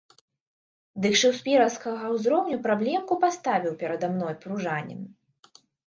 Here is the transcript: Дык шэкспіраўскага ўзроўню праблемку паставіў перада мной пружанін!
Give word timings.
Дык 1.03 1.13
шэкспіраўскага 1.21 2.09
ўзроўню 2.15 2.57
праблемку 2.65 3.13
паставіў 3.27 3.73
перада 3.87 4.07
мной 4.19 4.33
пружанін! 4.45 5.01